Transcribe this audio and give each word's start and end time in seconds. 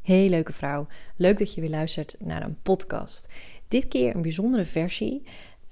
Hey 0.00 0.28
leuke 0.28 0.52
vrouw, 0.52 0.86
leuk 1.16 1.38
dat 1.38 1.54
je 1.54 1.60
weer 1.60 1.70
luistert 1.70 2.16
naar 2.18 2.42
een 2.42 2.60
podcast. 2.62 3.28
Dit 3.68 3.88
keer 3.88 4.14
een 4.14 4.22
bijzondere 4.22 4.64
versie, 4.64 5.22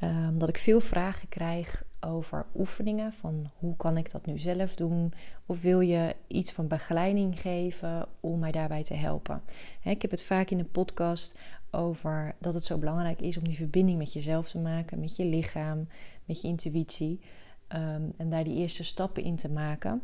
um, 0.03 0.39
dat 0.39 0.49
ik 0.49 0.59
veel 0.59 0.81
vragen 0.81 1.29
krijg 1.29 1.85
over 2.01 2.47
oefeningen. 2.57 3.13
Van 3.13 3.51
hoe 3.59 3.77
kan 3.77 3.97
ik 3.97 4.11
dat 4.11 4.27
nu 4.27 4.39
zelf 4.39 4.75
doen? 4.75 5.13
Of 5.47 5.63
wil 5.63 5.81
je 5.81 6.17
iets 6.27 6.53
van 6.53 6.69
begeleiding 6.69 7.41
geven 7.41 8.07
om 8.21 8.39
mij 8.39 8.53
daarbij 8.53 8.83
te 8.83 8.95
helpen? 8.95 9.43
ik 9.85 10.03
heb 10.03 10.11
het 10.11 10.23
vaak 10.23 10.51
in 10.51 10.59
de 10.59 10.65
podcast 10.65 11.39
over 11.71 12.35
dat 12.41 12.55
het 12.55 12.65
zo 12.65 12.79
belangrijk 12.79 13.21
is 13.21 13.37
om 13.37 13.45
die 13.45 13.57
verbinding 13.57 13.99
met 13.99 14.13
jezelf 14.13 14.49
te 14.49 14.59
maken, 14.59 15.01
met 15.01 15.17
je 15.17 15.25
lichaam, 15.25 15.89
met 16.25 16.41
je 16.41 16.49
intuïtie. 16.49 17.21
Ehm, 17.69 18.03
en 18.17 18.31
daar 18.31 18.45
die 18.45 18.57
eerste 18.57 18.85
stappen 18.85 19.23
in 19.23 19.37
te 19.37 19.49
maken. 19.49 20.03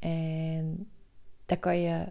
En 0.00 0.88
daar 1.44 1.58
kan 1.58 1.78
je 1.78 2.06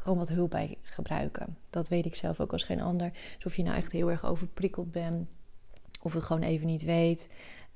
gewoon 0.00 0.18
wat 0.18 0.28
hulp 0.28 0.50
bij 0.50 0.78
gebruiken. 0.82 1.56
Dat 1.70 1.88
weet 1.88 2.06
ik 2.06 2.14
zelf 2.14 2.40
ook 2.40 2.52
als 2.52 2.62
geen 2.62 2.80
ander. 2.80 3.12
Dus 3.34 3.46
of 3.46 3.56
je 3.56 3.62
nou 3.62 3.76
echt 3.76 3.92
heel 3.92 4.10
erg 4.10 4.24
overprikkeld 4.24 4.92
bent, 4.92 5.28
of 6.02 6.12
het 6.12 6.22
gewoon 6.22 6.42
even 6.42 6.66
niet 6.66 6.82
weet, 6.82 7.30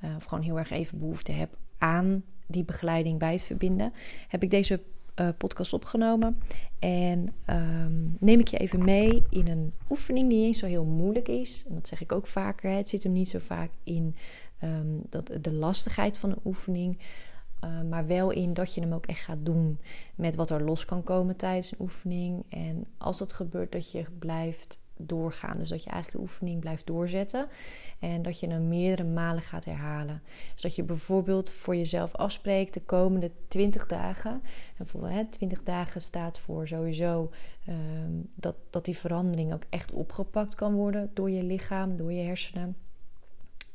uh, 0.05 0.17
of 0.17 0.25
gewoon 0.25 0.45
heel 0.45 0.59
erg 0.59 0.71
even 0.71 0.99
behoefte 0.99 1.33
hebt 1.33 1.57
aan 1.79 2.25
die 2.47 2.65
begeleiding 2.65 3.19
bij 3.19 3.33
het 3.33 3.43
verbinden, 3.43 3.93
heb 4.29 4.43
ik 4.43 4.51
deze 4.51 4.81
uh, 5.21 5.29
podcast 5.39 5.73
opgenomen. 5.73 6.39
En 6.79 7.35
um, 7.47 8.17
neem 8.21 8.41
ik 8.41 8.49
je 8.49 8.57
even 8.57 8.85
mee 8.85 9.23
in 9.31 9.49
een 9.49 9.73
oefening 9.91 10.29
die 10.29 10.47
niet 10.47 10.57
zo 10.57 10.67
heel 10.67 10.85
moeilijk 10.85 11.29
is. 11.29 11.65
En 11.69 11.75
dat 11.75 11.89
zeg 11.89 12.01
ik 12.01 12.13
ook 12.13 12.27
vaker. 12.27 12.71
Hè. 12.71 12.77
Het 12.77 12.89
zit 12.89 13.03
hem 13.03 13.13
niet 13.13 13.29
zo 13.29 13.39
vaak 13.39 13.71
in 13.83 14.17
um, 14.65 15.03
dat, 15.09 15.31
de 15.41 15.53
lastigheid 15.53 16.19
van 16.19 16.31
een 16.31 16.41
oefening. 16.45 16.99
Uh, 17.65 17.83
maar 17.83 18.07
wel 18.07 18.31
in 18.31 18.55
dat 18.55 18.75
je 18.75 18.81
hem 18.81 18.93
ook 18.93 19.07
echt 19.07 19.21
gaat 19.21 19.45
doen 19.45 19.81
met 20.15 20.37
wat 20.37 20.51
er 20.51 20.63
los 20.63 20.85
kan 20.85 21.03
komen 21.03 21.37
tijdens 21.37 21.73
een 21.73 21.81
oefening. 21.81 22.45
En 22.49 22.87
als 22.99 23.19
dat 23.19 23.33
gebeurt, 23.33 23.73
dat 23.73 23.91
je 23.91 24.05
blijft 24.19 24.81
doorgaan. 24.97 25.59
Dus 25.59 25.69
dat 25.69 25.83
je 25.83 25.91
eigenlijk 25.91 26.25
de 26.25 26.31
oefening 26.31 26.61
blijft 26.61 26.87
doorzetten. 26.87 27.49
En 27.99 28.23
dat 28.23 28.41
je 28.41 28.49
hem 28.49 28.69
meerdere 28.69 29.09
malen 29.09 29.43
gaat 29.43 29.65
herhalen. 29.65 30.23
Dus 30.53 30.63
dat 30.63 30.77
je 30.77 30.83
bijvoorbeeld 30.83 31.53
voor 31.53 31.77
jezelf 31.77 32.15
afspreekt 32.15 32.75
de 32.75 32.83
komende 32.83 33.31
20 33.49 33.87
dagen. 33.87 34.31
En 34.33 34.43
bijvoorbeeld 34.77 35.13
hè, 35.13 35.25
20 35.25 35.63
dagen 35.63 36.03
staat 36.03 36.39
voor 36.39 36.69
sowieso 36.69 37.31
um, 37.69 38.29
dat, 38.35 38.57
dat 38.71 38.85
die 38.85 38.99
verandering 38.99 39.53
ook 39.53 39.65
echt 39.69 39.93
opgepakt 39.93 40.55
kan 40.55 40.75
worden 40.75 41.11
door 41.15 41.31
je 41.31 41.43
lichaam, 41.43 41.97
door 41.97 42.13
je 42.13 42.23
hersenen. 42.23 42.77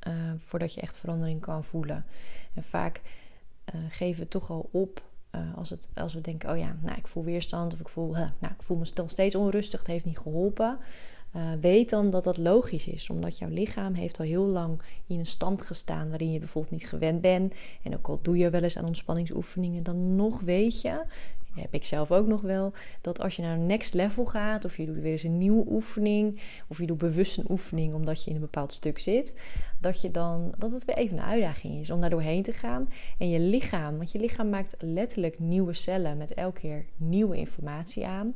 Uh, 0.07 0.13
voordat 0.37 0.73
je 0.73 0.81
echt 0.81 0.97
verandering 0.97 1.41
kan 1.41 1.63
voelen. 1.63 2.05
En 2.53 2.63
vaak 2.63 3.01
uh, 3.75 3.81
geven 3.89 4.23
we 4.23 4.27
toch 4.27 4.49
al 4.49 4.69
op 4.71 5.05
uh, 5.35 5.41
als, 5.55 5.69
het, 5.69 5.89
als 5.95 6.13
we 6.13 6.21
denken: 6.21 6.49
oh 6.49 6.57
ja, 6.57 6.75
nou, 6.81 6.97
ik 6.97 7.07
voel 7.07 7.23
weerstand 7.23 7.73
of 7.73 7.79
ik 7.79 7.89
voel, 7.89 8.11
nou, 8.11 8.53
ik 8.57 8.63
voel 8.63 8.77
me 8.77 8.91
nog 8.95 9.09
steeds 9.09 9.35
onrustig, 9.35 9.79
het 9.79 9.87
heeft 9.87 10.05
niet 10.05 10.17
geholpen. 10.17 10.79
Uh, 11.35 11.51
weet 11.61 11.89
dan 11.89 12.09
dat 12.09 12.23
dat 12.23 12.37
logisch 12.37 12.87
is, 12.87 13.09
omdat 13.09 13.37
jouw 13.37 13.49
lichaam 13.49 13.93
heeft 13.93 14.19
al 14.19 14.25
heel 14.25 14.45
lang 14.45 14.81
in 15.07 15.19
een 15.19 15.25
stand 15.25 15.61
gestaan 15.61 16.09
waarin 16.09 16.31
je 16.31 16.39
bijvoorbeeld 16.39 16.73
niet 16.73 16.89
gewend 16.89 17.21
bent. 17.21 17.53
En 17.83 17.95
ook 17.95 18.07
al 18.07 18.19
doe 18.21 18.37
je 18.37 18.49
wel 18.49 18.61
eens 18.61 18.77
aan 18.77 18.85
ontspanningsoefeningen, 18.85 19.83
dan 19.83 20.15
nog 20.15 20.41
weet 20.41 20.81
je, 20.81 21.03
heb 21.57 21.73
ik 21.73 21.85
zelf 21.85 22.11
ook 22.11 22.27
nog 22.27 22.41
wel, 22.41 22.73
dat 23.01 23.19
als 23.19 23.35
je 23.35 23.41
naar 23.41 23.53
een 23.53 23.65
next 23.65 23.93
level 23.93 24.25
gaat, 24.25 24.65
of 24.65 24.77
je 24.77 24.85
doet 24.85 24.95
weer 24.95 25.11
eens 25.11 25.23
een 25.23 25.37
nieuwe 25.37 25.65
oefening, 25.69 26.41
of 26.67 26.79
je 26.79 26.85
doet 26.85 26.97
bewust 26.97 27.37
een 27.37 27.49
oefening 27.49 27.93
omdat 27.93 28.23
je 28.23 28.29
in 28.29 28.35
een 28.35 28.41
bepaald 28.41 28.73
stuk 28.73 28.99
zit, 28.99 29.35
dat, 29.79 30.01
je 30.01 30.11
dan, 30.11 30.53
dat 30.57 30.71
het 30.71 30.85
weer 30.85 30.95
even 30.95 31.17
een 31.17 31.23
uitdaging 31.23 31.79
is 31.79 31.91
om 31.91 32.01
daar 32.01 32.09
doorheen 32.09 32.43
te 32.43 32.53
gaan. 32.53 32.89
En 33.17 33.29
je 33.29 33.39
lichaam, 33.39 33.97
want 33.97 34.11
je 34.11 34.19
lichaam 34.19 34.49
maakt 34.49 34.75
letterlijk 34.79 35.39
nieuwe 35.39 35.73
cellen 35.73 36.17
met 36.17 36.33
elke 36.33 36.59
keer 36.59 36.85
nieuwe 36.95 37.37
informatie 37.37 38.05
aan. 38.05 38.33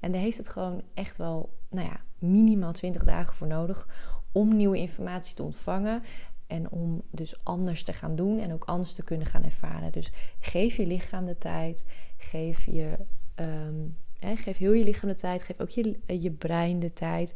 En 0.00 0.12
daar 0.12 0.20
heeft 0.20 0.38
het 0.38 0.48
gewoon 0.48 0.82
echt 0.94 1.16
wel, 1.16 1.50
nou 1.70 1.86
ja, 1.86 2.00
minimaal 2.18 2.72
20 2.72 3.04
dagen 3.04 3.34
voor 3.34 3.46
nodig 3.46 3.86
om 4.32 4.56
nieuwe 4.56 4.78
informatie 4.78 5.34
te 5.34 5.42
ontvangen. 5.42 6.02
En 6.50 6.70
om 6.70 7.02
dus 7.10 7.44
anders 7.44 7.82
te 7.82 7.92
gaan 7.92 8.16
doen 8.16 8.40
en 8.40 8.52
ook 8.52 8.64
anders 8.64 8.92
te 8.92 9.04
kunnen 9.04 9.26
gaan 9.26 9.44
ervaren. 9.44 9.92
Dus 9.92 10.10
geef 10.40 10.76
je 10.76 10.86
lichaam 10.86 11.26
de 11.26 11.38
tijd. 11.38 11.84
Geef, 12.16 12.64
je, 12.64 12.98
um, 13.40 13.96
geef 14.20 14.56
heel 14.56 14.72
je 14.72 14.84
lichaam 14.84 15.08
de 15.08 15.14
tijd. 15.14 15.42
Geef 15.42 15.60
ook 15.60 15.68
je, 15.68 15.98
je 16.06 16.30
brein 16.30 16.80
de 16.80 16.92
tijd 16.92 17.34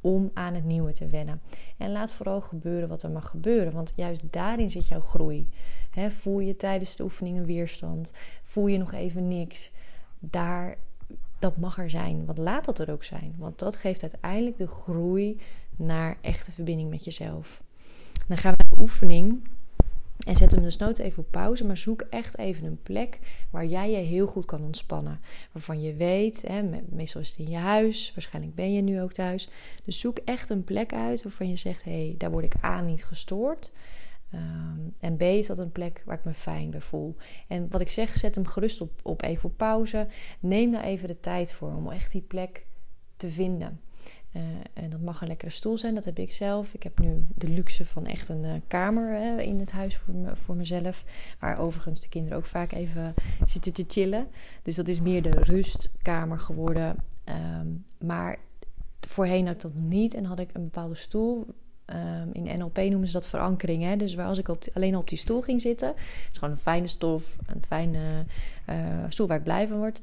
om 0.00 0.30
aan 0.34 0.54
het 0.54 0.64
nieuwe 0.64 0.92
te 0.92 1.06
wennen. 1.06 1.40
En 1.76 1.92
laat 1.92 2.12
vooral 2.12 2.40
gebeuren 2.40 2.88
wat 2.88 3.02
er 3.02 3.10
mag 3.10 3.28
gebeuren. 3.28 3.72
Want 3.72 3.92
juist 3.96 4.22
daarin 4.30 4.70
zit 4.70 4.88
jouw 4.88 5.00
groei. 5.00 5.48
voel 6.10 6.40
je 6.40 6.56
tijdens 6.56 6.96
de 6.96 7.02
oefening 7.02 7.36
een 7.36 7.46
weerstand? 7.46 8.12
Voel 8.42 8.66
je 8.66 8.78
nog 8.78 8.92
even 8.92 9.28
niks? 9.28 9.70
Daar 10.18 10.76
dat 11.38 11.56
mag 11.56 11.78
er 11.78 11.90
zijn. 11.90 12.24
Want 12.24 12.38
laat 12.38 12.64
dat 12.64 12.78
er 12.78 12.90
ook 12.90 13.04
zijn. 13.04 13.34
Want 13.38 13.58
dat 13.58 13.76
geeft 13.76 14.02
uiteindelijk 14.02 14.58
de 14.58 14.66
groei 14.66 15.40
naar 15.76 16.18
echte 16.20 16.52
verbinding 16.52 16.90
met 16.90 17.04
jezelf. 17.04 17.62
Dan 18.26 18.36
gaan 18.36 18.54
we 18.56 18.64
naar 18.64 18.76
de 18.76 18.82
oefening. 18.82 19.48
En 20.26 20.36
zet 20.36 20.52
hem 20.52 20.62
dus 20.62 20.76
nooit 20.76 20.98
even 20.98 21.22
op 21.22 21.30
pauze, 21.30 21.64
maar 21.64 21.76
zoek 21.76 22.00
echt 22.00 22.38
even 22.38 22.64
een 22.64 22.82
plek 22.82 23.18
waar 23.50 23.66
jij 23.66 23.90
je 23.90 23.96
heel 23.96 24.26
goed 24.26 24.44
kan 24.44 24.62
ontspannen. 24.62 25.20
Waarvan 25.52 25.80
je 25.80 25.94
weet, 25.94 26.44
hè, 26.46 26.62
meestal 26.88 27.20
is 27.20 27.30
het 27.30 27.38
in 27.38 27.50
je 27.50 27.56
huis, 27.56 28.12
waarschijnlijk 28.14 28.54
ben 28.54 28.72
je 28.72 28.82
nu 28.82 29.00
ook 29.00 29.12
thuis. 29.12 29.48
Dus 29.84 30.00
zoek 30.00 30.18
echt 30.18 30.50
een 30.50 30.64
plek 30.64 30.92
uit 30.92 31.22
waarvan 31.22 31.48
je 31.48 31.56
zegt: 31.56 31.84
hé, 31.84 32.06
hey, 32.06 32.14
daar 32.18 32.30
word 32.30 32.44
ik 32.44 32.54
aan 32.60 32.86
niet 32.86 33.04
gestoord. 33.04 33.72
Um, 34.34 34.94
en 34.98 35.16
B 35.16 35.22
is 35.22 35.46
dat 35.46 35.58
een 35.58 35.72
plek 35.72 36.02
waar 36.06 36.18
ik 36.18 36.24
me 36.24 36.34
fijn 36.34 36.70
bij 36.70 36.80
voel. 36.80 37.16
En 37.48 37.70
wat 37.70 37.80
ik 37.80 37.88
zeg, 37.88 38.16
zet 38.16 38.34
hem 38.34 38.46
gerust 38.46 38.80
op, 38.80 39.00
op 39.02 39.22
even 39.22 39.48
op 39.48 39.56
pauze. 39.56 40.08
Neem 40.40 40.72
daar 40.72 40.84
even 40.84 41.08
de 41.08 41.20
tijd 41.20 41.52
voor 41.52 41.74
om 41.74 41.90
echt 41.90 42.12
die 42.12 42.22
plek 42.22 42.66
te 43.16 43.28
vinden. 43.28 43.80
Uh, 44.36 44.82
en 44.84 44.90
dat 44.90 45.00
mag 45.00 45.20
een 45.20 45.28
lekkere 45.28 45.50
stoel 45.50 45.78
zijn, 45.78 45.94
dat 45.94 46.04
heb 46.04 46.18
ik 46.18 46.32
zelf. 46.32 46.74
Ik 46.74 46.82
heb 46.82 46.98
nu 46.98 47.24
de 47.34 47.48
luxe 47.48 47.84
van 47.84 48.06
echt 48.06 48.28
een 48.28 48.44
uh, 48.44 48.52
kamer 48.66 49.38
in 49.40 49.60
het 49.60 49.70
huis 49.70 49.96
voor, 49.96 50.14
me, 50.14 50.36
voor 50.36 50.56
mezelf. 50.56 51.04
Waar 51.38 51.58
overigens 51.58 52.00
de 52.00 52.08
kinderen 52.08 52.38
ook 52.38 52.46
vaak 52.46 52.72
even 52.72 53.14
zitten 53.46 53.72
te 53.72 53.84
chillen. 53.88 54.28
Dus 54.62 54.74
dat 54.74 54.88
is 54.88 55.00
meer 55.00 55.22
de 55.22 55.30
rustkamer 55.30 56.38
geworden. 56.38 56.96
Um, 57.58 57.84
maar 57.98 58.36
voorheen 59.00 59.46
had 59.46 59.54
ik 59.54 59.60
dat 59.60 59.74
niet 59.74 60.14
en 60.14 60.24
had 60.24 60.38
ik 60.38 60.50
een 60.52 60.64
bepaalde 60.64 60.94
stoel 60.94 61.46
Um, 61.94 62.32
in 62.32 62.58
NLP 62.58 62.76
noemen 62.76 63.06
ze 63.06 63.12
dat 63.12 63.26
verankering. 63.26 63.82
Hè? 63.82 63.96
Dus 63.96 64.14
waar 64.14 64.26
als 64.26 64.38
ik 64.38 64.48
op 64.48 64.64
alleen 64.74 64.96
op 64.96 65.08
die 65.08 65.18
stoel 65.18 65.40
ging 65.40 65.60
zitten, 65.60 65.94
is 66.30 66.38
gewoon 66.38 66.54
een 66.54 66.60
fijne 66.60 66.86
stof, 66.86 67.36
een 67.46 67.62
fijne 67.66 68.24
uh, 68.70 68.76
stoel 69.08 69.26
waar 69.26 69.36
ik 69.36 69.42
blij 69.42 69.68
van 69.68 69.78
word. 69.78 70.00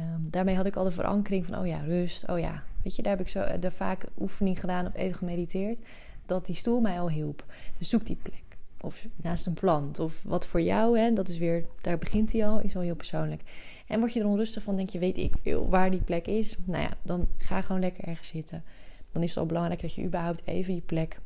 Um, 0.00 0.28
daarmee 0.30 0.54
had 0.54 0.66
ik 0.66 0.76
al 0.76 0.84
de 0.84 0.90
verankering 0.90 1.46
van, 1.46 1.58
oh 1.58 1.66
ja, 1.66 1.78
rust. 1.78 2.28
Oh 2.28 2.38
ja, 2.38 2.62
weet 2.82 2.96
je, 2.96 3.02
daar 3.02 3.16
heb 3.16 3.26
ik 3.26 3.28
zo 3.32 3.38
daar 3.38 3.58
eh, 3.60 3.70
vaak 3.70 4.06
oefening 4.18 4.60
gedaan 4.60 4.86
of 4.86 4.94
even 4.94 5.14
gemediteerd. 5.14 5.78
Dat 6.26 6.46
die 6.46 6.54
stoel 6.54 6.80
mij 6.80 7.00
al 7.00 7.10
hielp. 7.10 7.44
Dus 7.78 7.88
zoek 7.88 8.06
die 8.06 8.18
plek. 8.22 8.42
Of 8.80 9.06
naast 9.16 9.46
een 9.46 9.54
plant. 9.54 9.98
Of 9.98 10.22
wat 10.22 10.46
voor 10.46 10.60
jou, 10.60 10.98
hè, 10.98 11.12
dat 11.12 11.28
is 11.28 11.38
weer, 11.38 11.64
daar 11.80 11.98
begint 11.98 12.32
hij 12.32 12.46
al, 12.46 12.60
is 12.60 12.76
al 12.76 12.82
heel 12.82 12.94
persoonlijk. 12.94 13.42
En 13.86 13.98
word 13.98 14.12
je 14.12 14.20
er 14.20 14.26
onrustig 14.26 14.62
van, 14.62 14.76
denk 14.76 14.88
je, 14.88 14.98
weet 14.98 15.16
ik 15.16 15.34
veel 15.42 15.68
waar 15.68 15.90
die 15.90 16.00
plek 16.00 16.26
is. 16.26 16.56
Nou 16.64 16.82
ja, 16.82 16.90
dan 17.02 17.28
ga 17.38 17.60
gewoon 17.60 17.80
lekker 17.80 18.04
ergens 18.04 18.28
zitten. 18.28 18.64
Dan 19.12 19.22
is 19.22 19.28
het 19.28 19.38
al 19.38 19.46
belangrijk 19.46 19.80
dat 19.80 19.94
je 19.94 20.04
überhaupt 20.04 20.42
even 20.44 20.72
die 20.72 20.82
plek 20.82 21.20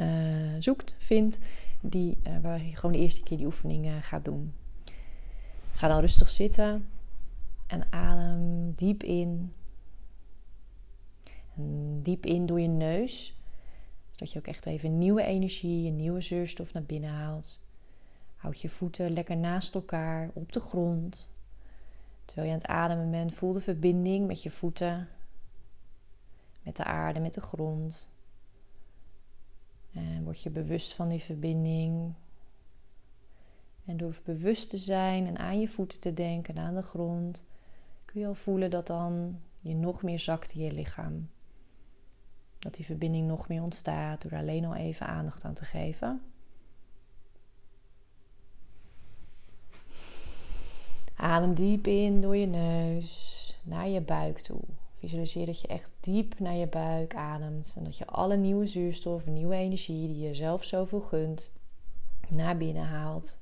uh, 0.00 0.06
zoekt, 0.58 0.94
vindt, 0.98 1.38
die, 1.80 2.16
uh, 2.26 2.32
waar 2.42 2.64
je 2.64 2.76
gewoon 2.76 2.92
de 2.92 3.02
eerste 3.02 3.22
keer 3.22 3.36
die 3.36 3.46
oefening 3.46 3.88
gaat 4.02 4.24
doen. 4.24 4.52
Ga 5.72 5.88
dan 5.88 6.00
rustig 6.00 6.28
zitten 6.28 6.86
en 7.72 7.92
adem 7.92 8.72
diep 8.72 9.02
in. 9.02 9.52
Diep 12.02 12.26
in 12.26 12.46
door 12.46 12.60
je 12.60 12.68
neus, 12.68 13.36
zodat 14.10 14.32
je 14.32 14.38
ook 14.38 14.46
echt 14.46 14.66
even 14.66 14.98
nieuwe 14.98 15.22
energie, 15.22 15.90
nieuwe 15.90 16.20
zuurstof 16.20 16.72
naar 16.72 16.82
binnen 16.82 17.10
haalt. 17.10 17.60
Houd 18.36 18.60
je 18.60 18.68
voeten 18.68 19.12
lekker 19.12 19.36
naast 19.36 19.74
elkaar 19.74 20.30
op 20.32 20.52
de 20.52 20.60
grond. 20.60 21.30
Terwijl 22.24 22.46
je 22.46 22.52
aan 22.52 22.60
het 22.60 22.68
ademen 22.68 23.10
bent, 23.10 23.34
voel 23.34 23.52
de 23.52 23.60
verbinding 23.60 24.26
met 24.26 24.42
je 24.42 24.50
voeten, 24.50 25.08
met 26.62 26.76
de 26.76 26.84
aarde, 26.84 27.20
met 27.20 27.34
de 27.34 27.40
grond. 27.40 28.08
En 29.92 30.24
word 30.24 30.42
je 30.42 30.50
bewust 30.50 30.94
van 30.94 31.08
die 31.08 31.22
verbinding. 31.22 32.14
En 33.84 33.96
door 33.96 34.20
bewust 34.24 34.70
te 34.70 34.78
zijn 34.78 35.26
en 35.26 35.38
aan 35.38 35.60
je 35.60 35.68
voeten 35.68 36.00
te 36.00 36.14
denken, 36.14 36.58
aan 36.58 36.74
de 36.74 36.82
grond, 36.82 37.44
kun 38.12 38.20
je 38.20 38.26
al 38.26 38.34
voelen 38.34 38.70
dat 38.70 38.86
dan 38.86 39.40
je 39.60 39.74
nog 39.74 40.02
meer 40.02 40.18
zakt 40.18 40.54
in 40.54 40.60
je 40.60 40.72
lichaam. 40.72 41.28
Dat 42.58 42.74
die 42.74 42.84
verbinding 42.84 43.26
nog 43.26 43.48
meer 43.48 43.62
ontstaat 43.62 44.22
door 44.22 44.38
alleen 44.38 44.64
al 44.64 44.74
even 44.74 45.06
aandacht 45.06 45.44
aan 45.44 45.54
te 45.54 45.64
geven. 45.64 46.22
Adem 51.14 51.54
diep 51.54 51.86
in 51.86 52.20
door 52.20 52.36
je 52.36 52.46
neus 52.46 53.60
naar 53.62 53.88
je 53.88 54.00
buik 54.00 54.40
toe. 54.40 54.60
Visualiseer 54.98 55.46
dat 55.46 55.60
je 55.60 55.68
echt 55.68 55.92
diep 56.00 56.38
naar 56.38 56.54
je 56.54 56.66
buik 56.66 57.14
ademt. 57.14 57.74
En 57.76 57.84
dat 57.84 57.96
je 57.96 58.06
alle 58.06 58.36
nieuwe 58.36 58.66
zuurstof, 58.66 59.26
nieuwe 59.26 59.54
energie 59.54 60.06
die 60.06 60.18
je 60.18 60.34
zelf 60.34 60.64
zoveel 60.64 61.00
gunt, 61.00 61.52
naar 62.28 62.56
binnen 62.56 62.84
haalt. 62.86 63.38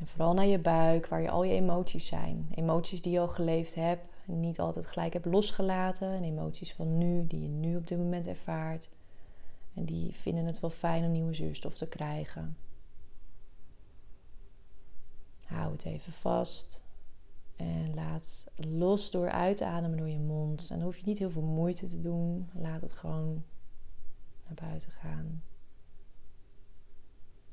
En 0.00 0.06
vooral 0.06 0.34
naar 0.34 0.46
je 0.46 0.58
buik, 0.58 1.06
waar 1.06 1.22
je 1.22 1.30
al 1.30 1.44
je 1.44 1.52
emoties 1.52 2.06
zijn. 2.06 2.48
Emoties 2.54 3.02
die 3.02 3.12
je 3.12 3.20
al 3.20 3.28
geleefd 3.28 3.74
hebt 3.74 4.04
en 4.26 4.40
niet 4.40 4.60
altijd 4.60 4.86
gelijk 4.86 5.12
hebt 5.12 5.24
losgelaten. 5.24 6.08
En 6.08 6.24
emoties 6.24 6.74
van 6.74 6.98
nu, 6.98 7.26
die 7.26 7.42
je 7.42 7.48
nu 7.48 7.76
op 7.76 7.86
dit 7.86 7.98
moment 7.98 8.26
ervaart. 8.26 8.88
En 9.74 9.84
die 9.84 10.14
vinden 10.14 10.44
het 10.44 10.60
wel 10.60 10.70
fijn 10.70 11.04
om 11.04 11.12
nieuwe 11.12 11.34
zuurstof 11.34 11.76
te 11.76 11.88
krijgen. 11.88 12.56
Hou 15.44 15.72
het 15.72 15.84
even 15.84 16.12
vast. 16.12 16.84
En 17.56 17.94
laat 17.94 18.46
los 18.56 19.10
door 19.10 19.30
uit 19.30 19.56
te 19.56 19.64
ademen 19.64 19.98
door 19.98 20.08
je 20.08 20.18
mond. 20.18 20.68
En 20.70 20.76
dan 20.76 20.84
hoef 20.84 20.96
je 20.96 21.06
niet 21.06 21.18
heel 21.18 21.30
veel 21.30 21.42
moeite 21.42 21.88
te 21.88 22.00
doen. 22.00 22.50
Laat 22.52 22.80
het 22.80 22.92
gewoon 22.92 23.44
naar 24.46 24.68
buiten 24.68 24.90
gaan. 24.90 25.42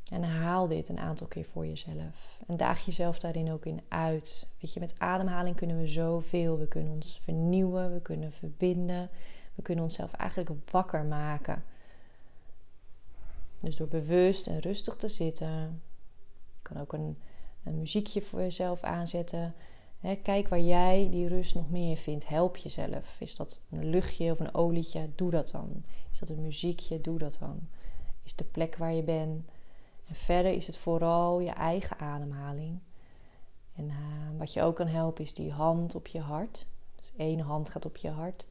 En 0.09 0.24
haal 0.24 0.68
dit 0.68 0.89
een 0.89 1.00
aantal 1.00 1.27
keer 1.27 1.45
voor 1.45 1.65
jezelf. 1.65 2.39
En 2.48 2.57
daag 2.57 2.86
jezelf 2.86 3.19
daarin 3.19 3.51
ook 3.51 3.65
in 3.65 3.81
uit. 3.88 4.48
Weet 4.59 4.74
je, 4.74 4.80
met 4.80 4.95
ademhaling 4.98 5.56
kunnen 5.56 5.77
we 5.77 5.88
zoveel. 5.88 6.57
We 6.57 6.68
kunnen 6.68 6.94
ons 6.94 7.19
vernieuwen, 7.24 7.94
we 7.94 8.01
kunnen 8.01 8.31
verbinden. 8.31 9.09
We 9.56 9.62
kunnen 9.62 9.83
onszelf 9.83 10.13
eigenlijk 10.13 10.50
wakker 10.71 11.04
maken. 11.04 11.63
Dus 13.59 13.75
door 13.75 13.88
bewust 13.88 14.48
en 14.48 14.59
rustig 14.59 14.95
te 14.95 15.07
zitten. 15.07 15.81
Je 16.56 16.74
kan 16.74 16.81
ook 16.81 16.94
een, 16.94 17.18
een 17.63 17.77
muziekje 17.77 18.21
voor 18.21 18.39
jezelf 18.39 18.81
aanzetten. 18.81 19.54
kijk 20.24 20.48
waar 20.48 20.62
jij 20.62 21.07
die 21.12 21.27
rust 21.27 21.56
nog 21.56 21.69
meer 21.69 21.98
vindt. 21.98 22.27
Help 22.27 22.57
jezelf. 22.57 23.15
Is 23.19 23.36
dat 23.36 23.59
een 23.69 23.89
luchtje 23.89 24.31
of 24.31 24.39
een 24.39 24.54
olietje? 24.54 25.09
Doe 25.15 25.31
dat 25.31 25.51
dan. 25.51 25.83
Is 26.12 26.19
dat 26.19 26.30
een 26.30 26.42
muziekje? 26.42 27.01
Doe 27.01 27.18
dat 27.18 27.38
dan. 27.39 27.59
Is 28.24 28.36
de 28.36 28.44
plek 28.44 28.75
waar 28.75 28.94
je 28.94 29.04
bent 29.04 29.45
en 30.07 30.15
verder 30.15 30.51
is 30.51 30.68
het 30.68 30.77
vooral 30.77 31.39
je 31.39 31.51
eigen 31.51 32.00
ademhaling. 32.00 32.80
En 33.74 33.86
uh, 33.86 33.95
wat 34.38 34.54
je 34.54 34.62
ook 34.62 34.75
kan 34.75 34.88
helpen 34.88 35.24
is 35.24 35.33
die 35.33 35.51
hand 35.51 35.95
op 35.95 36.07
je 36.07 36.19
hart. 36.19 36.65
Dus 36.95 37.12
één 37.18 37.39
hand 37.39 37.69
gaat 37.69 37.86
op 37.86 37.98
je 37.98 38.09
hart 38.09 38.48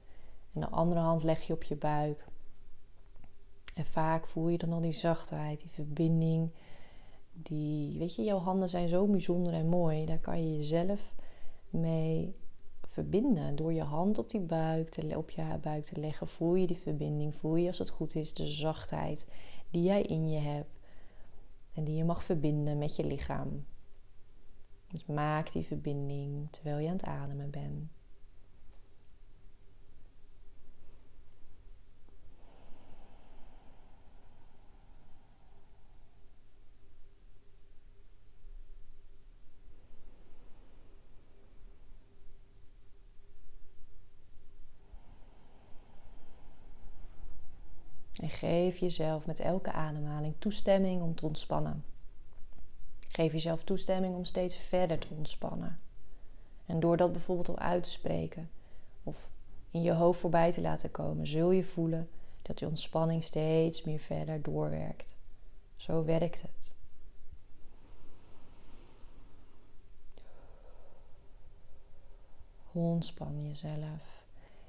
en 0.57 0.63
de 0.63 0.69
andere 0.69 1.01
hand 1.01 1.23
leg 1.23 1.43
je 1.43 1.53
op 1.53 1.63
je 1.63 1.77
buik. 1.77 2.25
En 3.75 3.87
vaak 3.87 4.27
voel 4.27 4.49
je 4.49 4.59
dan 4.59 4.73
al 4.73 4.81
die 4.81 4.93
zachtheid, 4.93 5.61
die 5.61 5.71
verbinding. 5.71 6.51
Die, 7.33 7.99
weet 7.99 8.15
je, 8.15 8.23
jouw 8.23 8.39
handen 8.39 8.69
zijn 8.69 8.89
zo 8.89 9.07
bijzonder 9.07 9.53
en 9.53 9.69
mooi. 9.69 10.05
Daar 10.05 10.19
kan 10.19 10.47
je 10.47 10.57
jezelf 10.57 11.15
mee 11.71 12.37
verbinden. 12.83 13.57
Door 13.57 13.73
je 13.73 13.83
hand 13.83 14.19
op 14.19 14.31
die 14.31 14.41
buik 14.41 14.89
te, 14.89 15.17
op 15.17 15.31
je 15.31 15.59
buik 15.63 15.85
te 15.85 16.01
leggen, 16.01 16.29
voel 16.29 16.55
je 16.55 16.67
die 16.67 16.77
verbinding. 16.77 17.35
Voel 17.35 17.57
je 17.57 17.67
als 17.67 17.79
het 17.79 17.91
goed 17.91 18.15
is 18.15 18.35
de 18.35 18.47
zachtheid 18.47 19.29
die 19.71 19.83
jij 19.83 20.03
in 20.03 20.29
je 20.29 20.39
hebt. 20.39 20.76
En 21.77 21.85
die 21.85 21.97
je 21.97 22.05
mag 22.05 22.25
verbinden 22.25 22.79
met 22.79 22.97
je 22.97 23.05
lichaam. 23.05 23.67
Dus 24.87 25.07
maak 25.07 25.53
die 25.53 25.65
verbinding 25.65 26.49
terwijl 26.51 26.79
je 26.79 26.87
aan 26.87 26.93
het 26.93 27.05
ademen 27.05 27.51
bent. 27.51 27.91
En 48.17 48.31
geef 48.31 48.79
jezelf 48.79 49.27
met 49.27 49.41
elke 49.41 49.73
ademhaling 49.73 50.35
toestemming 50.39 51.03
om 51.03 51.15
te 51.15 51.27
ontspannen. 51.27 51.85
Geef 53.09 53.33
jezelf 53.33 53.65
toestemming 53.65 54.15
om 54.15 54.25
steeds 54.25 54.55
verder 54.55 54.99
te 54.99 55.09
ontspannen. 55.17 55.81
En 56.67 56.81
door 56.81 56.97
dat 56.97 57.13
bijvoorbeeld 57.13 57.49
al 57.49 57.59
uit 57.59 57.83
te 57.83 57.91
spreken 57.91 58.51
of 59.03 59.29
in 59.71 59.83
je 59.83 59.93
hoofd 59.93 60.21
voorbij 60.21 60.53
te 60.53 60.61
laten 60.61 60.91
komen, 60.91 61.27
zul 61.27 61.51
je 61.51 61.65
voelen 61.65 62.09
dat 62.43 62.59
je 62.59 62.67
ontspanning 62.67 63.23
steeds 63.23 63.85
meer 63.85 63.99
verder 63.99 64.43
doorwerkt. 64.43 65.17
Zo 65.77 66.05
werkt 66.05 66.43
het. 66.43 66.75
Ontspan 72.73 73.49
jezelf. 73.49 74.25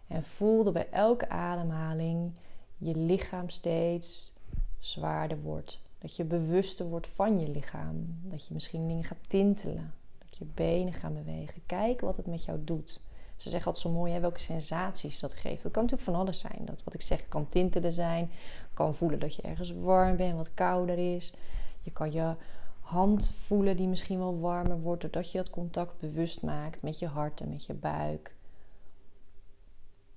En 0.08 0.24
voel 0.24 0.64
dat 0.64 0.74
bij 0.74 0.90
elke 0.90 1.30
ademhaling 1.30 2.34
je 2.77 2.95
lichaam 2.95 3.50
steeds 3.50 4.33
zwaarder 4.79 5.41
wordt. 5.41 5.81
Dat 5.97 6.15
je 6.15 6.24
bewuster 6.24 6.85
wordt 6.85 7.07
van 7.07 7.39
je 7.39 7.50
lichaam. 7.50 8.19
Dat 8.24 8.47
je 8.47 8.53
misschien 8.53 8.88
dingen 8.88 9.03
gaat 9.03 9.29
tintelen. 9.29 9.94
Dat 10.18 10.38
je 10.38 10.45
benen 10.45 10.94
gaan 10.94 11.13
bewegen. 11.13 11.62
Kijk 11.65 12.01
wat 12.01 12.18
het 12.18 12.25
met 12.25 12.44
jou 12.44 12.63
doet. 12.63 13.01
Ze 13.35 13.50
zeggen 13.50 13.68
altijd 13.68 13.85
zo 13.85 14.00
mooi 14.00 14.13
hè, 14.13 14.19
welke 14.19 14.39
sensaties 14.39 15.19
dat 15.19 15.33
geeft. 15.33 15.63
Dat 15.63 15.71
kan 15.71 15.83
natuurlijk 15.83 16.09
van 16.09 16.19
alles 16.19 16.39
zijn. 16.39 16.62
Dat 16.65 16.83
wat 16.83 16.94
ik 16.94 17.01
zeg 17.01 17.27
kan 17.27 17.50
tintelen 17.50 17.94
zijn. 17.94 18.29
Kan 18.74 18.95
voelen 18.95 19.19
dat 19.19 19.35
je 19.35 19.41
ergens 19.41 19.71
warm 19.71 20.15
bent, 20.15 20.35
wat 20.35 20.53
kouder 20.53 21.15
is. 21.15 21.33
Je 21.81 21.91
kan 21.91 22.12
je 22.12 22.35
hand 22.79 23.33
voelen 23.45 23.77
die 23.77 23.88
misschien 23.88 24.18
wel 24.19 24.39
warmer 24.39 24.79
wordt. 24.79 25.01
Doordat 25.01 25.31
je 25.31 25.38
dat 25.38 25.50
contact 25.50 26.00
bewust 26.00 26.41
maakt 26.41 26.81
met 26.81 27.00
je 27.00 27.07
hart 27.07 27.41
en 27.41 27.50
met 27.50 27.65
je 27.65 27.74
buik. 27.74 28.35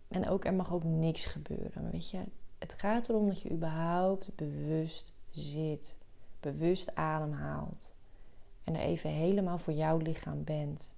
En 0.09 0.29
ook 0.29 0.45
er 0.45 0.55
mag 0.55 0.73
ook 0.73 0.85
niks 0.85 1.25
gebeuren. 1.25 1.91
Weet 1.91 2.11
je, 2.11 2.19
het 2.61 2.75
gaat 2.75 3.09
erom 3.09 3.27
dat 3.27 3.43
je 3.43 3.51
überhaupt 3.51 4.31
bewust 4.35 5.13
zit, 5.31 5.97
bewust 6.41 6.95
ademhaalt 6.95 7.93
en 8.65 8.75
er 8.75 8.81
even 8.81 9.11
helemaal 9.11 9.59
voor 9.59 9.73
jouw 9.73 9.99
lichaam 9.99 10.45
bent. 10.45 10.95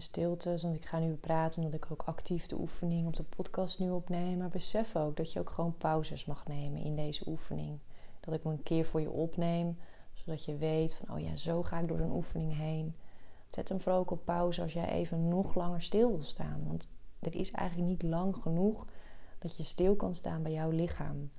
De 0.00 0.06
stilte, 0.06 0.56
want 0.62 0.74
ik 0.74 0.84
ga 0.84 0.98
nu 0.98 1.14
praten 1.14 1.62
omdat 1.62 1.84
ik 1.84 1.90
ook 1.90 2.02
actief 2.02 2.46
de 2.46 2.58
oefening 2.58 3.06
op 3.06 3.16
de 3.16 3.22
podcast 3.22 3.78
nu 3.78 3.90
opneem. 3.90 4.38
Maar 4.38 4.48
besef 4.48 4.96
ook 4.96 5.16
dat 5.16 5.32
je 5.32 5.40
ook 5.40 5.50
gewoon 5.50 5.76
pauzes 5.76 6.24
mag 6.24 6.46
nemen 6.46 6.82
in 6.82 6.96
deze 6.96 7.28
oefening. 7.28 7.78
Dat 8.20 8.34
ik 8.34 8.44
me 8.44 8.50
een 8.50 8.62
keer 8.62 8.84
voor 8.84 9.00
je 9.00 9.10
opneem, 9.10 9.78
zodat 10.14 10.44
je 10.44 10.56
weet 10.56 10.94
van, 10.94 11.16
oh 11.16 11.20
ja, 11.20 11.36
zo 11.36 11.62
ga 11.62 11.78
ik 11.78 11.88
door 11.88 12.00
een 12.00 12.12
oefening 12.12 12.56
heen. 12.56 12.94
Zet 13.48 13.68
hem 13.68 13.80
vooral 13.80 14.00
ook 14.00 14.10
op 14.10 14.24
pauze 14.24 14.62
als 14.62 14.72
jij 14.72 14.88
even 14.88 15.28
nog 15.28 15.54
langer 15.54 15.82
stil 15.82 16.10
wil 16.10 16.22
staan. 16.22 16.62
Want 16.66 16.88
er 17.18 17.34
is 17.34 17.50
eigenlijk 17.50 17.88
niet 17.88 18.02
lang 18.02 18.36
genoeg 18.36 18.86
dat 19.38 19.56
je 19.56 19.62
stil 19.62 19.96
kan 19.96 20.14
staan 20.14 20.42
bij 20.42 20.52
jouw 20.52 20.70
lichaam. 20.70 21.30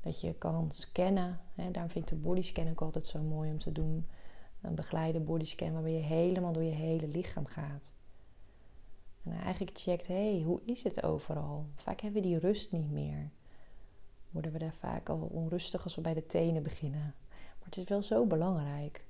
Dat 0.00 0.20
je 0.20 0.34
kan 0.34 0.70
scannen. 0.70 1.40
Hè, 1.54 1.70
daarom 1.70 1.90
vind 1.90 2.10
ik 2.10 2.16
de 2.16 2.22
bodyscan 2.22 2.70
ook 2.70 2.80
altijd 2.80 3.06
zo 3.06 3.22
mooi 3.22 3.50
om 3.50 3.58
te 3.58 3.72
doen 3.72 4.06
een 4.60 4.74
begeleide 4.74 5.20
bodyscan 5.20 5.72
waarbij 5.72 5.92
je 5.92 5.98
helemaal 5.98 6.52
door 6.52 6.62
je 6.62 6.70
hele 6.70 7.08
lichaam 7.08 7.46
gaat. 7.46 7.92
En 9.30 9.40
eigenlijk 9.40 9.78
checkt, 9.78 10.06
hé, 10.06 10.32
hey, 10.34 10.42
hoe 10.42 10.60
is 10.64 10.82
het 10.82 11.02
overal? 11.02 11.66
Vaak 11.74 12.00
hebben 12.00 12.22
we 12.22 12.28
die 12.28 12.38
rust 12.38 12.72
niet 12.72 12.90
meer. 12.90 13.30
Worden 14.30 14.52
we 14.52 14.58
daar 14.58 14.74
vaak 14.78 15.08
al 15.08 15.28
onrustig 15.32 15.84
als 15.84 15.94
we 15.94 16.00
bij 16.00 16.14
de 16.14 16.26
tenen 16.26 16.62
beginnen. 16.62 17.14
Maar 17.28 17.64
het 17.64 17.76
is 17.76 17.84
wel 17.84 18.02
zo 18.02 18.26
belangrijk 18.26 19.04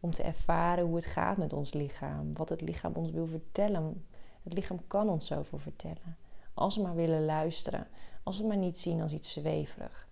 om 0.00 0.12
te 0.12 0.22
ervaren 0.22 0.84
hoe 0.84 0.96
het 0.96 1.06
gaat 1.06 1.36
met 1.36 1.52
ons 1.52 1.72
lichaam. 1.72 2.32
Wat 2.32 2.48
het 2.48 2.60
lichaam 2.60 2.92
ons 2.92 3.10
wil 3.10 3.26
vertellen. 3.26 4.06
Het 4.42 4.52
lichaam 4.52 4.86
kan 4.86 5.08
ons 5.08 5.26
zoveel 5.26 5.58
vertellen. 5.58 6.16
Als 6.54 6.76
we 6.76 6.82
maar 6.82 6.94
willen 6.94 7.24
luisteren. 7.24 7.86
Als 8.22 8.40
we 8.40 8.46
maar 8.46 8.56
niet 8.56 8.78
zien 8.78 9.00
als 9.00 9.12
iets 9.12 9.32
zweverig. 9.32 10.08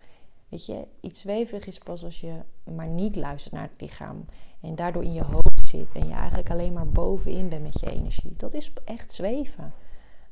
Weet 0.49 0.67
je, 0.67 0.87
iets 1.01 1.21
zweverig 1.21 1.67
is 1.67 1.79
pas 1.79 2.05
als 2.05 2.21
je 2.21 2.35
maar 2.65 2.89
niet 2.89 3.17
luistert 3.17 3.55
naar 3.55 3.69
het 3.73 3.81
lichaam. 3.81 4.25
En 4.61 4.75
daardoor 4.75 5.05
in 5.05 5.13
je 5.13 5.25
hoofd 5.25 5.50
zit. 5.71 5.95
En 5.95 6.09
je 6.09 6.15
eigenlijk 6.15 6.51
alleen 6.51 6.73
maar 6.73 6.89
bovenin 6.89 7.49
bent 7.49 7.63
met 7.63 7.81
je 7.81 7.91
energie. 7.91 8.35
Dat 8.37 8.55
is 8.55 8.73
echt 8.85 9.15
zweven. 9.15 9.73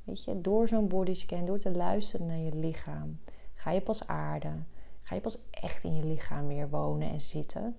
Weet 0.04 0.25
je, 0.25 0.40
door 0.40 0.68
zo'n 0.68 0.88
bodyscan, 0.88 1.45
door 1.45 1.59
te 1.59 1.71
luisteren 1.71 2.26
naar 2.26 2.38
je 2.38 2.54
lichaam, 2.54 3.21
ga 3.54 3.71
je 3.71 3.80
pas 3.80 4.07
aarden. 4.07 4.66
Ga 5.02 5.14
je 5.14 5.21
pas 5.21 5.38
echt 5.50 5.85
in 5.85 5.95
je 5.95 6.04
lichaam 6.04 6.47
weer 6.47 6.71
wonen 6.71 7.11
en 7.11 7.21
zitten. 7.21 7.76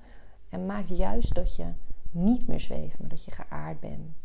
En 0.50 0.66
maakt 0.66 0.98
juist 0.98 1.36
dat 1.36 1.56
je 1.56 1.66
niet 2.12 2.48
meer 2.48 2.60
zweeft, 2.60 3.00
maar 3.00 3.10
dat 3.10 3.24
je 3.24 3.32
geaard 3.32 3.80
bent. 3.80 4.16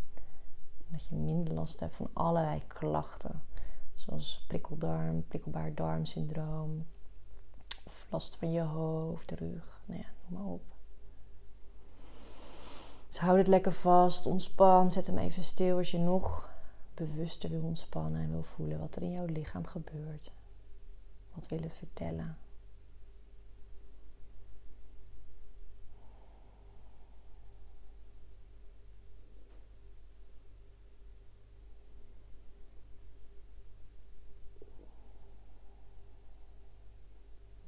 Dat 0.87 1.07
je 1.07 1.15
minder 1.15 1.55
last 1.55 1.81
hebt 1.81 1.97
van 1.97 2.11
allerlei 2.13 2.63
klachten. 2.67 3.43
Zoals 3.95 4.45
prikkeldarm, 4.49 5.25
prikkelbaar 5.29 5.75
darmsyndroom, 5.75 6.87
last 8.09 8.37
van 8.37 8.53
je 8.53 8.63
hoofd, 8.63 9.31
rug, 9.31 9.81
nou 9.85 10.01
ja, 10.01 10.07
noem 10.29 10.41
maar 10.43 10.53
op. 10.53 10.74
Dus 13.15 13.23
houd 13.23 13.37
het 13.39 13.47
lekker 13.47 13.73
vast, 13.73 14.27
ontspan, 14.27 14.91
zet 14.91 15.07
hem 15.07 15.19
even 15.19 15.45
stil 15.45 15.77
als 15.77 15.91
je 15.91 15.99
nog 15.99 16.49
bewuster 16.95 17.51
wil 17.51 17.61
ontspannen 17.61 18.21
en 18.21 18.31
wil 18.31 18.43
voelen 18.43 18.79
wat 18.79 18.97
er 18.97 19.03
in 19.03 19.11
jouw 19.11 19.27
lichaam 19.27 19.67
gebeurt. 19.67 20.33
Wat 21.35 21.49
wil 21.49 21.63
het 21.63 21.75
vertellen? 21.75 22.37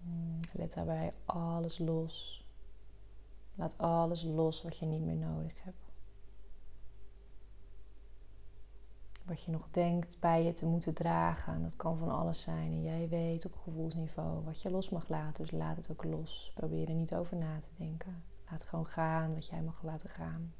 Hmm, 0.02 0.40
let 0.52 0.74
daarbij 0.74 1.12
alles 1.24 1.78
los. 1.78 2.45
Laat 3.56 3.78
alles 3.78 4.22
los 4.22 4.62
wat 4.62 4.76
je 4.76 4.86
niet 4.86 5.02
meer 5.02 5.16
nodig 5.16 5.62
hebt. 5.62 5.86
wat 9.26 9.42
je 9.42 9.50
nog 9.50 9.68
denkt 9.70 10.20
bij 10.20 10.44
je 10.44 10.52
te 10.52 10.66
moeten 10.66 10.94
dragen. 10.94 11.54
En 11.54 11.62
dat 11.62 11.76
kan 11.76 11.98
van 11.98 12.10
alles 12.10 12.40
zijn. 12.40 12.72
En 12.72 12.82
jij 12.82 13.08
weet 13.08 13.44
op 13.46 13.54
gevoelsniveau 13.54 14.44
wat 14.44 14.62
je 14.62 14.70
los 14.70 14.90
mag 14.90 15.08
laten. 15.08 15.44
Dus 15.44 15.52
laat 15.52 15.76
het 15.76 15.90
ook 15.90 16.04
los. 16.04 16.52
Probeer 16.54 16.88
er 16.88 16.94
niet 16.94 17.14
over 17.14 17.36
na 17.36 17.58
te 17.58 17.84
denken. 17.84 18.22
Laat 18.50 18.62
gewoon 18.62 18.86
gaan 18.86 19.34
wat 19.34 19.46
jij 19.46 19.62
mag 19.62 19.82
laten 19.82 20.10
gaan. 20.10 20.52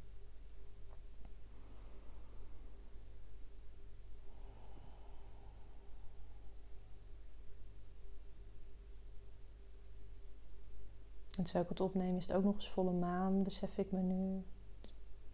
En 11.37 11.45
terwijl 11.45 11.65
ik 11.65 11.71
het 11.71 11.81
opneem 11.81 12.17
is 12.17 12.27
het 12.27 12.37
ook 12.37 12.45
nog 12.45 12.55
eens 12.55 12.71
volle 12.71 12.93
maan, 12.93 13.43
besef 13.43 13.79
ik 13.79 13.93
me 13.93 14.01
nu. 14.01 14.45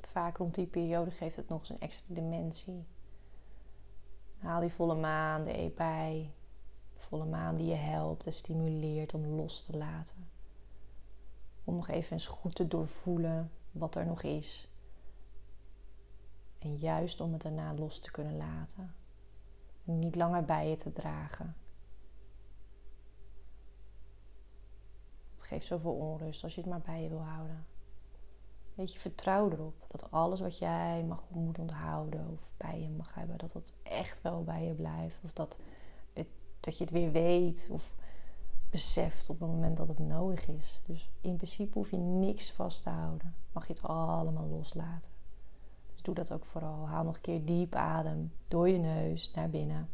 Vaak 0.00 0.36
rond 0.36 0.54
die 0.54 0.66
periode 0.66 1.10
geeft 1.10 1.36
het 1.36 1.48
nog 1.48 1.58
eens 1.58 1.68
een 1.68 1.80
extra 1.80 2.14
dimensie. 2.14 2.86
Haal 4.38 4.60
die 4.60 4.72
volle 4.72 4.94
maan 4.94 5.44
bij. 5.76 6.32
De 6.94 7.00
volle 7.00 7.24
maan 7.24 7.54
die 7.54 7.66
je 7.66 7.74
helpt 7.74 8.26
en 8.26 8.32
stimuleert 8.32 9.14
om 9.14 9.26
los 9.26 9.62
te 9.62 9.76
laten. 9.76 10.30
Om 11.64 11.74
nog 11.74 11.88
even 11.88 12.12
eens 12.12 12.26
goed 12.26 12.54
te 12.54 12.68
doorvoelen 12.68 13.50
wat 13.70 13.94
er 13.94 14.06
nog 14.06 14.22
is. 14.22 14.68
En 16.58 16.76
juist 16.76 17.20
om 17.20 17.32
het 17.32 17.42
daarna 17.42 17.74
los 17.74 17.98
te 17.98 18.10
kunnen 18.10 18.36
laten. 18.36 18.94
En 19.84 19.98
niet 19.98 20.14
langer 20.14 20.44
bij 20.44 20.68
je 20.68 20.76
te 20.76 20.92
dragen. 20.92 21.56
Geeft 25.52 25.66
zoveel 25.66 25.92
onrust 25.92 26.44
als 26.44 26.54
je 26.54 26.60
het 26.60 26.70
maar 26.70 26.80
bij 26.80 27.02
je 27.02 27.08
wil 27.08 27.22
houden. 27.22 27.66
Weet 28.74 28.92
je, 28.92 28.98
vertrouw 28.98 29.50
erop 29.50 29.74
dat 29.88 30.10
alles 30.10 30.40
wat 30.40 30.58
jij 30.58 31.04
mag 31.04 31.24
moet 31.30 31.58
onthouden 31.58 32.28
of 32.32 32.50
bij 32.56 32.80
je 32.80 32.88
mag 32.88 33.14
hebben, 33.14 33.38
dat 33.38 33.52
dat 33.52 33.72
echt 33.82 34.22
wel 34.22 34.44
bij 34.44 34.64
je 34.64 34.74
blijft. 34.74 35.20
Of 35.24 35.32
dat, 35.32 35.56
dat 36.60 36.78
je 36.78 36.84
het 36.84 36.92
weer 36.92 37.12
weet 37.12 37.68
of 37.70 37.94
beseft 38.70 39.28
op 39.28 39.40
het 39.40 39.48
moment 39.48 39.76
dat 39.76 39.88
het 39.88 39.98
nodig 39.98 40.46
is. 40.46 40.80
Dus 40.86 41.10
in 41.20 41.36
principe 41.36 41.78
hoef 41.78 41.90
je 41.90 41.96
niks 41.96 42.52
vast 42.52 42.82
te 42.82 42.90
houden. 42.90 43.34
Mag 43.52 43.66
je 43.66 43.72
het 43.72 43.82
allemaal 43.82 44.46
loslaten. 44.46 45.10
Dus 45.92 46.02
doe 46.02 46.14
dat 46.14 46.32
ook 46.32 46.44
vooral. 46.44 46.88
Haal 46.88 47.04
nog 47.04 47.14
een 47.14 47.20
keer 47.20 47.44
diep 47.44 47.74
adem 47.74 48.32
door 48.48 48.68
je 48.68 48.78
neus 48.78 49.30
naar 49.34 49.50
binnen. 49.50 49.88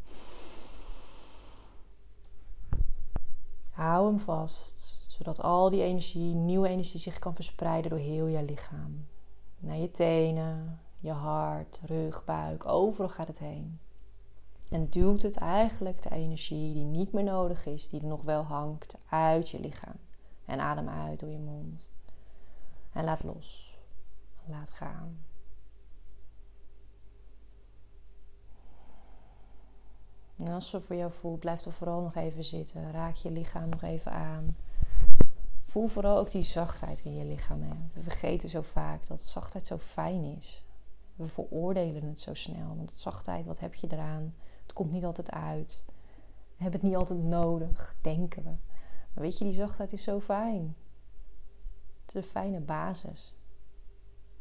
Hou 3.69 4.07
hem 4.07 4.19
vast 4.19 4.99
zodat 5.19 5.41
al 5.41 5.69
die 5.69 5.83
energie, 5.83 6.33
nieuwe 6.33 6.67
energie, 6.67 6.99
zich 6.99 7.19
kan 7.19 7.35
verspreiden 7.35 7.89
door 7.89 7.99
heel 7.99 8.27
je 8.27 8.43
lichaam. 8.43 9.07
Naar 9.57 9.77
je 9.77 9.91
tenen, 9.91 10.79
je 10.99 11.11
hart, 11.11 11.79
rug, 11.85 12.25
buik, 12.25 12.65
overal 12.65 13.09
gaat 13.09 13.27
het 13.27 13.39
heen. 13.39 13.79
En 14.69 14.89
duwt 14.89 15.21
het 15.21 15.37
eigenlijk 15.37 16.01
de 16.01 16.09
energie 16.09 16.73
die 16.73 16.85
niet 16.85 17.11
meer 17.11 17.23
nodig 17.23 17.65
is, 17.65 17.89
die 17.89 18.01
er 18.01 18.07
nog 18.07 18.21
wel 18.21 18.43
hangt, 18.43 18.97
uit 19.09 19.49
je 19.49 19.59
lichaam. 19.59 19.95
En 20.45 20.59
adem 20.59 20.89
uit 20.89 21.19
door 21.19 21.29
je 21.29 21.39
mond. 21.39 21.89
En 22.93 23.03
laat 23.03 23.23
los. 23.23 23.77
Laat 24.45 24.71
gaan. 24.71 25.23
En 30.37 30.47
als 30.47 30.71
het 30.71 30.83
voor 30.83 30.95
jou 30.95 31.11
voelt, 31.11 31.39
blijf 31.39 31.65
er 31.65 31.71
vooral 31.71 32.01
nog 32.01 32.15
even 32.15 32.43
zitten. 32.43 32.91
Raak 32.91 33.15
je 33.15 33.31
lichaam 33.31 33.69
nog 33.69 33.81
even 33.81 34.11
aan. 34.11 34.55
Voel 35.69 35.87
vooral 35.87 36.17
ook 36.17 36.31
die 36.31 36.43
zachtheid 36.43 36.99
in 36.99 37.15
je 37.15 37.25
lichaam. 37.25 37.61
Hè. 37.61 37.73
We 37.93 38.01
vergeten 38.01 38.49
zo 38.49 38.61
vaak 38.61 39.07
dat 39.07 39.21
zachtheid 39.21 39.67
zo 39.67 39.77
fijn 39.77 40.23
is. 40.23 40.63
We 41.15 41.27
veroordelen 41.27 42.03
het 42.03 42.19
zo 42.19 42.33
snel. 42.33 42.75
Want 42.75 42.93
zachtheid, 42.95 43.45
wat 43.45 43.59
heb 43.59 43.73
je 43.73 43.87
eraan? 43.91 44.35
Het 44.61 44.73
komt 44.73 44.91
niet 44.91 45.05
altijd 45.05 45.31
uit. 45.31 45.83
We 46.55 46.63
hebben 46.63 46.79
het 46.79 46.89
niet 46.89 46.97
altijd 46.97 47.23
nodig, 47.23 47.95
denken 48.01 48.43
we. 48.43 48.49
Maar 49.13 49.23
weet 49.23 49.37
je, 49.37 49.43
die 49.43 49.53
zachtheid 49.53 49.93
is 49.93 50.03
zo 50.03 50.19
fijn. 50.19 50.75
Het 52.05 52.15
is 52.15 52.23
een 52.23 52.29
fijne 52.29 52.59
basis. 52.59 53.35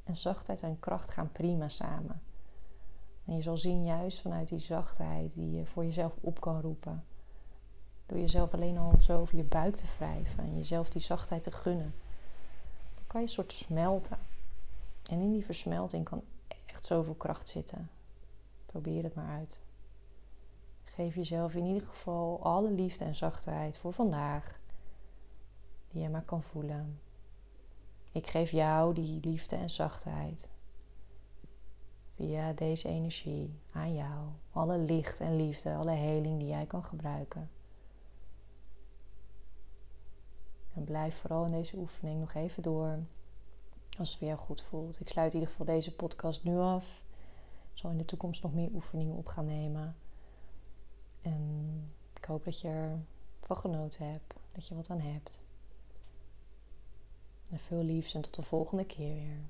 En 0.04 0.16
zachtheid 0.16 0.62
en 0.62 0.80
kracht 0.80 1.11
gaan 1.11 1.32
prima 1.32 1.68
samen. 1.68 2.23
En 3.25 3.35
je 3.35 3.42
zal 3.42 3.58
zien, 3.58 3.85
juist 3.85 4.20
vanuit 4.20 4.49
die 4.49 4.58
zachtheid 4.58 5.35
die 5.35 5.50
je 5.50 5.66
voor 5.66 5.85
jezelf 5.85 6.16
op 6.20 6.40
kan 6.40 6.61
roepen 6.61 7.04
door 8.08 8.18
jezelf 8.18 8.54
alleen 8.54 8.78
al 8.78 8.92
zo 9.00 9.20
over 9.20 9.36
je 9.36 9.44
buik 9.44 9.76
te 9.76 9.84
wrijven 9.96 10.44
en 10.44 10.56
jezelf 10.56 10.90
die 10.90 11.00
zachtheid 11.00 11.42
te 11.42 11.52
gunnen. 11.52 11.94
Dan 12.94 13.04
kan 13.06 13.20
je 13.20 13.26
een 13.26 13.32
soort 13.32 13.52
smelten. 13.52 14.18
En 15.10 15.20
in 15.20 15.32
die 15.32 15.44
versmelting 15.44 16.04
kan 16.04 16.22
echt 16.66 16.84
zoveel 16.84 17.14
kracht 17.14 17.48
zitten. 17.48 17.90
Probeer 18.66 19.02
het 19.02 19.14
maar 19.14 19.36
uit. 19.36 19.60
Geef 20.84 21.14
jezelf 21.14 21.54
in 21.54 21.64
ieder 21.64 21.88
geval 21.88 22.42
alle 22.42 22.70
liefde 22.70 23.04
en 23.04 23.16
zachtheid 23.16 23.76
voor 23.76 23.92
vandaag. 23.92 24.58
Die 25.88 26.02
je 26.02 26.08
maar 26.08 26.22
kan 26.22 26.42
voelen. 26.42 27.00
Ik 28.12 28.26
geef 28.26 28.50
jou 28.50 28.94
die 28.94 29.20
liefde 29.22 29.56
en 29.56 29.70
zachtheid. 29.70 30.48
Via 32.14 32.52
deze 32.52 32.88
energie 32.88 33.60
aan 33.72 33.94
jou. 33.94 34.26
Alle 34.50 34.78
licht 34.78 35.20
en 35.20 35.36
liefde, 35.36 35.74
alle 35.74 35.90
heling 35.90 36.38
die 36.38 36.48
jij 36.48 36.66
kan 36.66 36.84
gebruiken. 36.84 37.50
En 40.78 40.85
blijf 40.85 41.16
vooral 41.16 41.44
in 41.44 41.50
deze 41.50 41.76
oefening 41.76 42.20
nog 42.20 42.35
even 42.35 42.62
door. 42.62 42.99
Als 43.99 44.08
het 44.08 44.18
voor 44.18 44.26
jou 44.26 44.38
goed 44.38 44.62
voelt. 44.62 45.00
Ik 45.00 45.08
sluit 45.08 45.32
in 45.32 45.38
ieder 45.38 45.50
geval 45.54 45.75
deze 45.75 45.94
podcast 45.94 46.44
nu 46.44 46.58
af. 46.58 47.04
Ik 47.73 47.78
zal 47.78 47.90
in 47.90 47.99
de 47.99 48.04
toekomst 48.04 48.42
nog 48.42 48.54
meer 48.54 48.70
oefeningen 48.73 49.16
op 49.16 49.26
gaan 49.26 49.44
nemen. 49.44 49.97
En 51.23 51.42
ik 52.14 52.25
hoop 52.25 52.44
dat 52.44 52.61
je 52.61 52.97
ervan 53.40 53.56
genoten 53.56 54.11
hebt. 54.11 54.35
Dat 54.52 54.66
je 54.66 54.75
wat 54.75 54.90
aan 54.90 55.00
hebt. 55.00 55.40
En 57.50 57.58
veel 57.58 57.82
liefs 57.82 58.14
en 58.14 58.23
tot 58.23 58.35
de 58.35 58.42
volgende 58.42 58.85
keer 58.85 59.14
weer. 59.14 59.40